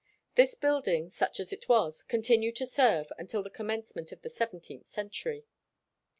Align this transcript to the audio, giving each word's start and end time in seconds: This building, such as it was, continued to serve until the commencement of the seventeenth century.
This 0.33 0.55
building, 0.55 1.11
such 1.11 1.39
as 1.39 1.53
it 1.53 1.69
was, 1.69 2.01
continued 2.01 2.55
to 2.55 2.65
serve 2.65 3.11
until 3.19 3.43
the 3.43 3.51
commencement 3.51 4.11
of 4.11 4.23
the 4.23 4.31
seventeenth 4.31 4.87
century. 4.87 5.45